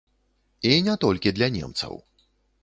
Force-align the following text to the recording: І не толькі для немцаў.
І 0.69 0.71
не 0.87 0.95
толькі 1.03 1.35
для 1.41 1.51
немцаў. 1.59 1.93